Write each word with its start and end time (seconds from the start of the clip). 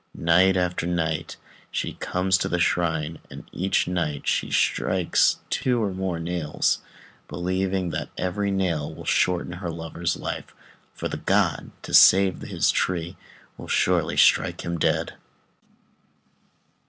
Night 0.15 0.57
after 0.57 0.87
night 0.87 1.37
she 1.69 1.93
comes 1.93 2.35
to 2.39 2.49
the 2.49 2.57
shrine, 2.57 3.19
and 3.29 3.47
each 3.51 3.87
night 3.87 4.25
she 4.27 4.49
strikes 4.49 5.35
in 5.35 5.39
two 5.51 5.83
or 5.83 5.93
more 5.93 6.19
nails, 6.19 6.79
believing 7.27 7.91
that 7.91 8.09
every 8.17 8.49
nail 8.49 8.91
will 8.91 9.05
shorten 9.05 9.51
her 9.61 9.69
lover's 9.69 10.17
life, 10.17 10.55
for 10.91 11.07
the 11.07 11.17
god, 11.17 11.69
to 11.83 11.93
save 11.93 12.41
his 12.41 12.71
tree, 12.71 13.15
will 13.59 13.67
surely 13.67 14.17
strike 14.17 14.65
him 14.65 14.79
dead. 14.79 15.13